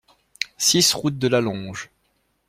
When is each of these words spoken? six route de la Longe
six 0.57 0.95
route 0.95 1.19
de 1.19 1.27
la 1.27 1.41
Longe 1.41 1.91